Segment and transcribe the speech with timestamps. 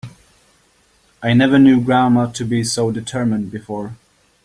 [1.21, 3.97] I never knew grandma to be so determined before.